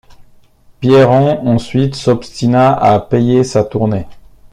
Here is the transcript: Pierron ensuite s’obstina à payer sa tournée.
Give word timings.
Pierron 0.79 1.47
ensuite 1.47 1.93
s’obstina 1.93 2.73
à 2.73 2.99
payer 2.99 3.43
sa 3.43 3.63
tournée. 3.63 4.07